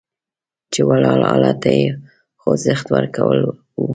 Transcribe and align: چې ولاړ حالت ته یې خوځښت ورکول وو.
چې 0.71 0.79
ولاړ 0.89 1.19
حالت 1.29 1.57
ته 1.63 1.69
یې 1.79 1.87
خوځښت 2.41 2.85
ورکول 2.95 3.37
وو. 3.43 3.53